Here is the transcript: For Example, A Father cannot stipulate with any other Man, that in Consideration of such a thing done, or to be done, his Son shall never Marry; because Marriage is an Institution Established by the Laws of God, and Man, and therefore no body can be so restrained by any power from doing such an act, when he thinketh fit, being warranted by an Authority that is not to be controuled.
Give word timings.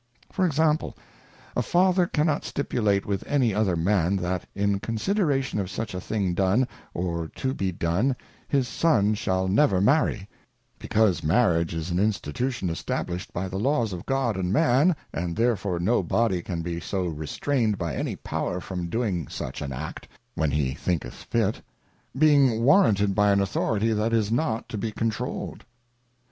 For 0.31 0.47
Example, 0.47 0.97
A 1.55 1.61
Father 1.61 2.07
cannot 2.07 2.43
stipulate 2.43 3.05
with 3.05 3.23
any 3.27 3.53
other 3.53 3.75
Man, 3.75 4.15
that 4.15 4.47
in 4.55 4.79
Consideration 4.79 5.59
of 5.59 5.69
such 5.69 5.93
a 5.93 6.01
thing 6.01 6.33
done, 6.33 6.67
or 6.95 7.27
to 7.35 7.53
be 7.53 7.71
done, 7.71 8.15
his 8.47 8.67
Son 8.67 9.13
shall 9.13 9.47
never 9.47 9.79
Marry; 9.79 10.27
because 10.79 11.21
Marriage 11.23 11.75
is 11.75 11.91
an 11.91 11.99
Institution 11.99 12.71
Established 12.71 13.31
by 13.31 13.47
the 13.47 13.59
Laws 13.59 13.93
of 13.93 14.07
God, 14.07 14.37
and 14.37 14.51
Man, 14.51 14.95
and 15.13 15.35
therefore 15.35 15.79
no 15.79 16.01
body 16.01 16.41
can 16.41 16.63
be 16.63 16.79
so 16.79 17.05
restrained 17.05 17.77
by 17.77 17.95
any 17.95 18.15
power 18.15 18.59
from 18.59 18.89
doing 18.89 19.27
such 19.27 19.61
an 19.61 19.71
act, 19.71 20.07
when 20.33 20.49
he 20.49 20.73
thinketh 20.73 21.13
fit, 21.13 21.61
being 22.17 22.63
warranted 22.63 23.13
by 23.13 23.29
an 23.31 23.39
Authority 23.39 23.93
that 23.93 24.13
is 24.13 24.31
not 24.31 24.67
to 24.69 24.79
be 24.79 24.91
controuled. 24.91 25.63